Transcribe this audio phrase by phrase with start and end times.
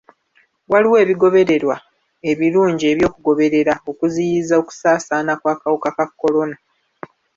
[0.71, 1.75] Waliwo ebigobererwa
[2.31, 6.57] ebirungi eby'okugoberera okuziyiza okusaasaana kw'akawuka ka kolona.